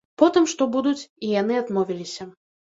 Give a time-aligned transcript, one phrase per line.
[0.21, 2.29] Потым, што будуць, і яны адмовіліся.